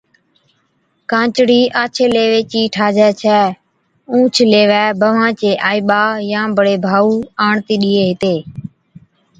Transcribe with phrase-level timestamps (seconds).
[1.09, 3.41] ڪانچڙِي آڇي ليوي چِي ٺاھجَي ڇَي۔
[4.11, 7.11] اُونھچ ليوَي بھوان چي آئِي ٻا يا بڙي ڀائُو
[7.47, 8.35] آڻتِي ڏيئي ھِتي